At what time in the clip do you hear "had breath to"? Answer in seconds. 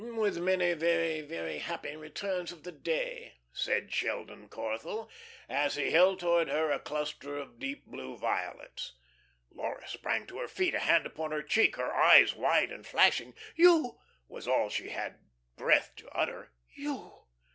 14.89-16.09